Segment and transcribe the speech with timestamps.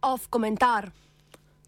[0.00, 0.90] Off komentar.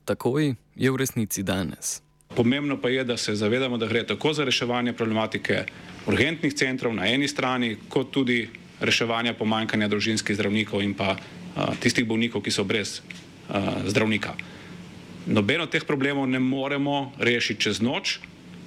[0.04, 2.02] Takoj je v resnici danes.
[2.36, 5.64] Pomembno pa je, da se zavedamo, da gre tako za reševanje problematike
[6.06, 8.48] urgentnih centrov na eni strani, kot tudi
[8.80, 14.34] reševanja pomankanja družinskih zdravnikov in pa uh, tistih bolnikov, ki so brez uh, zdravnika.
[15.26, 18.18] Nobeno teh problemov ne moremo rešiti čez noč,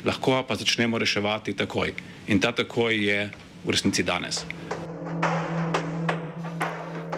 [0.06, 1.94] lahko pa začnemo reševati takoj.
[2.28, 3.30] In ta takoj je
[3.66, 4.46] v resnici danes.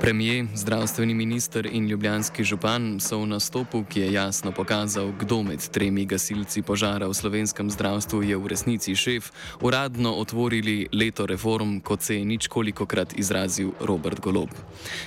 [0.07, 5.59] Premijer, zdravstveni minister in ljubljanski župan so v nastopu, ki je jasno pokazal, kdo med
[5.69, 12.01] tremi gasilci požara v slovenskem zdravstvu je v resnici šef, uradno otvorili leto reform, kot
[12.01, 14.49] se je ničkolikokrat izrazil Robert Golob.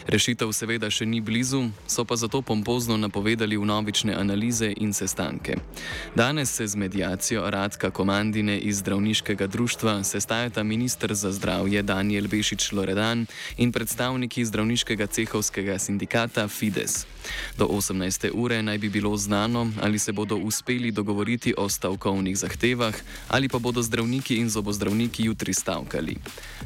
[0.07, 5.57] Rešitev seveda še ni blizu, so pa zato pompozno napovedali vnovične analize in sestanke.
[6.15, 12.73] Danes se z medijacijo Radka Komandine iz zdravniškega društva sestajata minister za zdravje Daniel Bešič
[12.73, 17.07] Loredan in predstavniki zdravniškega zdravniškega cehovskega sindikata Fides.
[17.59, 18.31] Do 18.
[18.35, 22.95] ure naj bi bilo znano, ali se bodo uspeli dogovoriti o stavkovnih zahtevah,
[23.29, 26.17] ali pa bodo zdravniki in zobozdravniki jutri stavkali.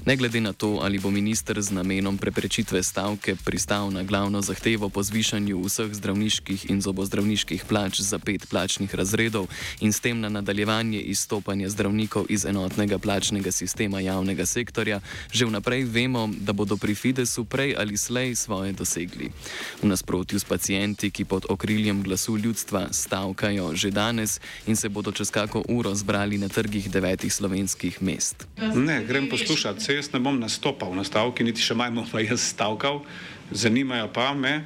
[0.07, 4.89] Ne glede na to, ali bo minister z namenom preprečitve stavke pristal na glavno zahtevo
[4.89, 9.47] po zvišanju vseh zdravniških in zobozdravniških plač za pet plačnih razredov
[9.81, 15.01] in s tem na nadaljevanje izstopanja zdravnikov iz enotnega plačnega sistema javnega sektorja,
[15.33, 19.31] že vnaprej vemo, da bodo pri Fidesu prej ali slej svoje dosegli.
[19.83, 25.13] V nasprotju s pacijenti, ki pod okriljem glasu ljudstva stavkajo že danes in se bodo
[25.13, 28.47] čez kako uro zbrali na trgih devetih slovenskih mest.
[28.75, 32.21] Ne, grem poslušati, se jaz ne bom nastopal na stavki, niti še manj bom pa
[32.23, 33.03] jaz stavkal.
[33.51, 34.65] Zanimajo pa me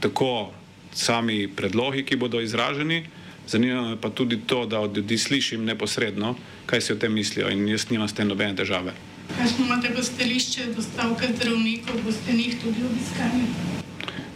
[0.00, 0.50] tako
[0.96, 3.04] sami predlogi, ki bodo izraženi,
[3.48, 6.34] zanima me pa tudi to, da od ljudi slišim neposredno,
[6.66, 8.96] kaj si o tem mislijo in jaz nimam s tem nobene težave.
[9.36, 13.42] Kakšno imate pa stališče do stavka zdravnikov, boste njih tudi obiskali?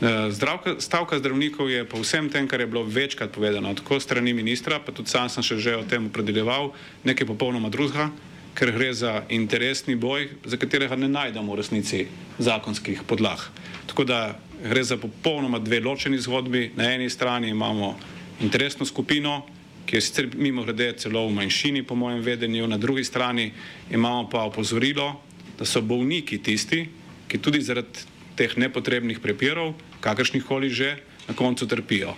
[0.00, 4.32] Eh, zdravka, stavka zdravnikov je po vsem tem, kar je bilo večkrat povedano, tako strani
[4.32, 6.72] ministra, pa tudi sam sem še že o tem opredeljeval,
[7.04, 8.10] nekaj popolnoma drugega,
[8.54, 12.06] ker gre za interesni boj, za katerega ne najdemo v resnici
[12.38, 13.44] zakonskih podlag.
[13.86, 16.72] Tako da gre za popolnoma dve ločeni zgodbi.
[16.76, 17.96] Na eni strani imamo
[18.40, 19.46] interesno skupino,
[19.86, 23.52] ki je sicer mimo grede celo v manjšini, po mojem vedenju, na drugi strani
[23.90, 25.20] imamo pa opozorilo,
[25.58, 26.86] da so bolniki tisti,
[27.28, 30.96] ki tudi zaradi teh nepotrebnih prepirov, kakršnih koli že,
[31.28, 32.14] na koncu trpijo.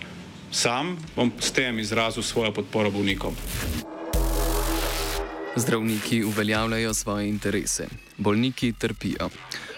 [0.51, 3.35] Sam bom s tem izrazil svojo podporo bolnikom.
[5.55, 7.87] Zdravniki uveljavljajo svoje interese,
[8.17, 9.29] bolniki trpijo.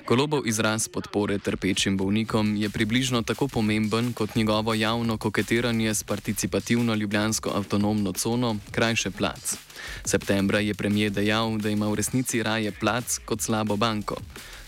[0.05, 6.95] Golobov izraz podpore trpečim bolnikom je približno tako pomemben kot njegovo javno koketiranje s participativno
[6.95, 9.57] ljubljansko avtonomno cono, krajše plac.
[10.03, 14.17] Septembra je premijer dejal, da ima v resnici raje plac kot slabo banko.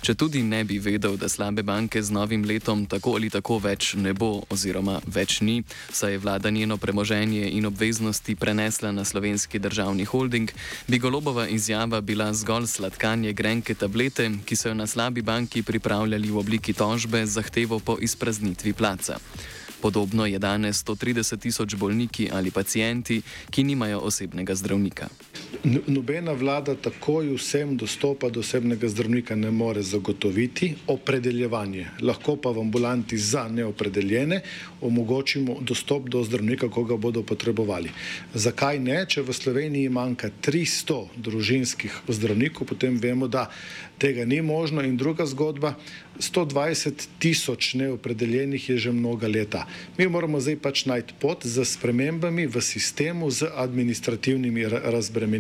[0.02, 3.96] Če tudi ne bi vedel, da slabe banke z novim letom tako ali tako več
[3.98, 9.60] ne bo, oziroma več ni, saj je vlada njeno premoženje in obveznosti prenesla na slovenski
[9.60, 10.54] državni holding,
[10.88, 16.32] bi golobova izjava bila zgolj sladkanje grenke tablete, ki so jo na slabi banki pripravljali
[16.32, 19.18] v obliki tožbe z zahtevo po izpraznitvi placa.
[19.82, 25.08] Podobno je danes 130 tisoč bolniki ali pacijenti, ki nimajo osebnega zdravnika.
[25.64, 31.88] Nobena vlada takoj vsem dostopa do osebnega zdravnika ne more zagotoviti, opredeljevanje.
[32.02, 34.42] Lahko pa v ambulanti za neopredeljene
[34.82, 37.90] omogočimo dostop do zdravnika, ko ga bodo potrebovali.
[38.34, 39.06] Zakaj ne?
[39.10, 43.50] Če v Sloveniji manjka 300 družinskih zdravnikov, potem vemo, da
[43.98, 44.86] tega ni možno.
[44.86, 45.74] In druga zgodba,
[46.20, 49.66] 120 tisoč neopredeljenih je že mnoga leta.
[49.98, 54.66] Mi moramo zdaj pač najti pot z spremembami v sistemu, z administrativnimi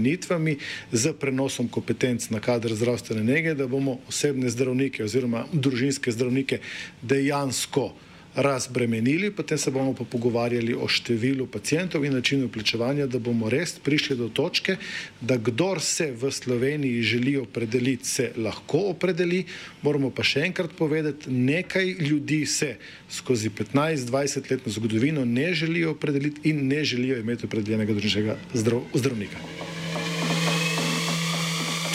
[0.08, 0.58] razbremenitvami,
[0.92, 6.60] z prenosom kompetenc na kader zdravstvene nege, da bomo osebne zdravnike oziroma družinske zdravnike
[7.02, 7.92] dejansko
[8.38, 13.74] razbremenili, potem se bomo pa pogovarjali o številu pacijentov in načinu vključevanja, da bomo res
[13.82, 14.78] prišli do točke,
[15.22, 19.44] da kdor se v Sloveniji želi opredeliti, se lahko opredeli.
[19.82, 22.76] Moramo pa še enkrat povedati, nekaj ljudi se
[23.10, 29.42] skozi 15-20 letno zgodovino ne želijo opredeliti in ne želijo imeti opredeljenega družinskega zdrav, zdravnika.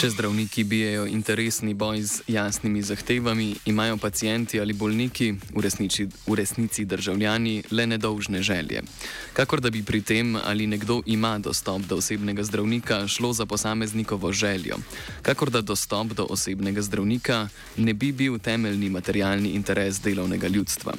[0.02, 6.34] Če zdravniki bijajo interesni boj z jasnimi zahtevami, imajo pacijenti ali bolniki, v resnici, v
[6.34, 8.82] resnici državljani, le nedolžne želje.
[9.32, 14.32] Kakor da bi pri tem, ali nekdo ima dostop do osebnega zdravnika, šlo za posameznikovo
[14.32, 14.80] željo.
[15.22, 20.96] Kakor da dostop do osebnega zdravnika ne bi bil temeljni materialni interes delovnega ljudstva.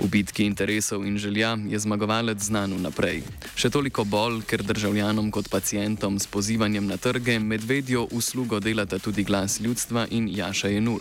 [0.00, 3.20] V bitki interesov in želja je zmagovalec znan vnaprej.
[3.52, 8.98] Še toliko bolj, ker državljanom kot pacijentom s pozivanjem na trge medvedjo uslužijo uslugo delata
[8.98, 11.00] tudi glas ljudstva in Jaša je nul.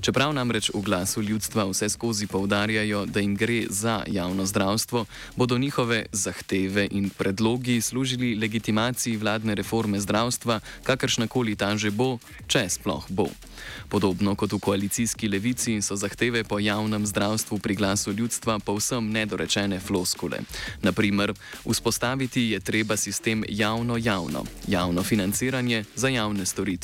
[0.00, 5.04] Čeprav namreč v glasu ljudstva vse skozi poudarjajo, da jim gre za javno zdravstvo,
[5.36, 12.68] bodo njihove zahteve in predlogi služili legitimaciji vladne reforme zdravstva, kakršnakoli ta že bo, če
[12.68, 13.28] sploh bo.
[13.88, 19.80] Podobno kot v koalicijski levici so zahteve po javnem zdravstvu pri glasu ljudstva povsem nedorečene
[19.80, 20.40] floskule.
[20.82, 21.34] Naprimer,
[21.68, 26.77] vzpostaviti je treba sistem javno-javno, javno financiranje za javne storitve.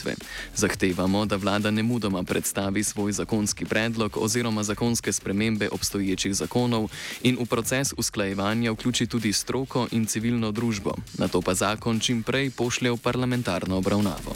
[0.54, 6.88] Zahtevamo, da vlada ne mudoma predstavi svoj zakonski predlog oziroma zakonske spremembe obstoječih zakonov
[7.22, 12.22] in v proces usklajevanja vključi tudi stroko in civilno družbo, na to pa zakon čim
[12.22, 14.34] prej pošlje v parlamentarno obravnavo.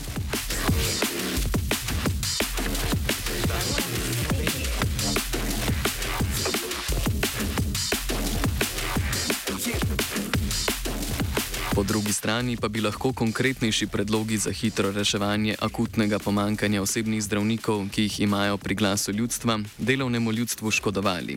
[11.78, 17.86] Po drugi strani pa bi lahko konkretnejši predlogi za hitro reševanje akutnega pomankanja osebnih zdravnikov,
[17.94, 21.36] ki jih imajo pri glasu ljudstva, delovnemu ljudstvu škodovali.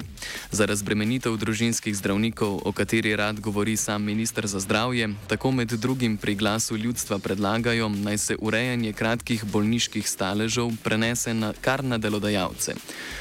[0.51, 6.17] Za razbremenitev družinskih zdravnikov, o kateri rad govori sam ministr za zdravje, tako med drugim
[6.17, 12.73] pri glasu ljudstva predlagajo, naj se urejanje kratkih bolniških staležev prenese na kar na delodajalce.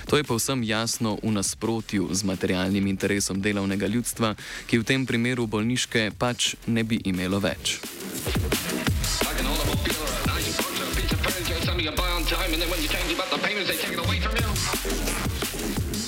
[0.08, 4.34] To je povsem jasno v nasprotju z materialnim interesom delovnega ljudstva,
[4.66, 7.78] ki v tem primeru bolniške pač ne bi imeli imelo več.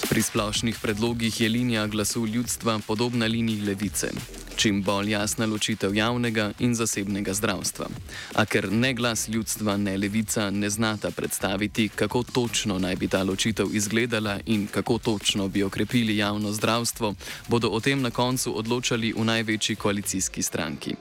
[0.09, 4.13] Pri splošnih predlogih je linija glasu ljudstva podobna liniji levice
[4.57, 7.87] čim bolj jasna ločitev javnega in zasebnega zdravstva.
[8.35, 13.23] A ker ne glas ljudstva, ne levica ne znata predstaviti, kako točno naj bi ta
[13.23, 17.15] ločitev izgledala in kako točno bi okrepili javno zdravstvo,
[17.49, 20.95] bodo o tem na koncu odločali v največji koalicijski stranki.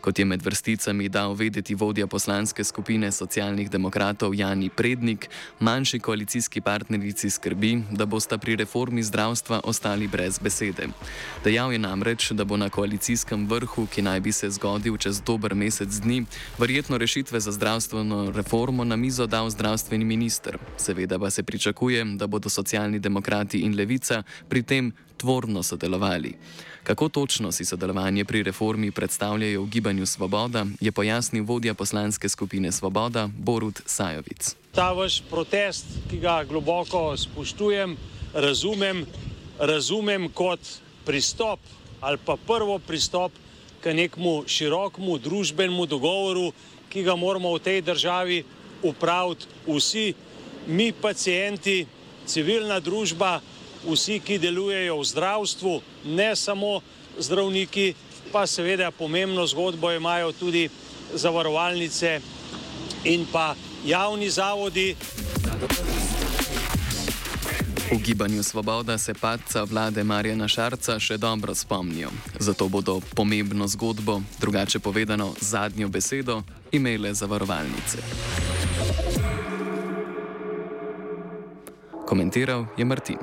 [0.00, 5.28] Kot je med vrsticami dal vedeti vodja poslanske skupine socialnih demokratov Jani Prednik,
[5.60, 10.88] manjši koalicijski partnerici skrbi, da bosta pri reformi zdravstva ostali brez besede.
[11.44, 15.20] Dejal je namreč, da bo na koalicijski koalicijskem vrhu, ki naj bi se zgodil čez
[15.22, 16.24] dober mesec dni,
[16.58, 20.58] verjetno rešitve za zdravstveno reformo na mizo dal zdravstveni minister.
[20.76, 26.34] Seveda pa se pričakuje, da bodo socialni demokrati in levica pri tem tvorno sodelovali.
[26.82, 32.72] Kako točno si sodelovanje pri reformi predstavljajo v gibanju Svoboda, je pojasnil vodja poslanske skupine
[32.72, 34.56] Svoboda Borut Sajovic.
[34.74, 37.96] Ta vaš protest, ki ga globoko spoštujem,
[38.34, 39.06] razumem,
[39.58, 40.60] razumem kot
[41.04, 41.60] pristop
[42.00, 43.32] ali pa prvo pristop
[43.80, 46.52] k nekemu širokemu družbenemu dogovoru,
[46.88, 48.44] ki ga moramo v tej državi
[48.82, 50.14] upraviti vsi,
[50.66, 51.86] mi pacijenti,
[52.26, 53.40] civilna družba,
[53.86, 55.74] vsi, ki delujejo v zdravstvu,
[56.04, 56.80] ne samo
[57.18, 57.94] zdravniki,
[58.32, 60.68] pa seveda pomembno zgodbo imajo tudi
[61.14, 62.20] zavarovalnice
[63.04, 63.54] in pa
[63.86, 64.96] javni zavodi.
[67.92, 72.10] V gibanju Svoboda se padca vlade Marjana Šarca še dobro spomnijo.
[72.38, 76.42] Zato bodo pomembno zgodbo, drugače povedano zadnjo besedo,
[76.72, 77.98] imele zavarovalnice.
[82.06, 83.18] Komentiral je Martin.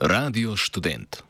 [0.00, 1.27] Radio študent.